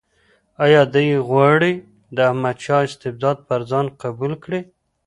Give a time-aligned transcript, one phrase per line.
[0.63, 1.73] آیا دی غواړي
[2.15, 4.61] د احمدشاه استبداد پر ځان قبول کړي.